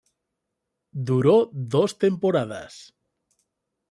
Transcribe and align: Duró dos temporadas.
Duró 1.09 1.51
dos 1.53 1.95
temporadas. 1.99 2.95